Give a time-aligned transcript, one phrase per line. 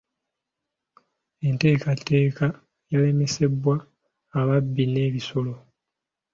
[1.47, 2.45] Enteekateeka
[2.91, 3.75] yalemesebwa
[4.39, 5.53] ababbi n'ebisolo.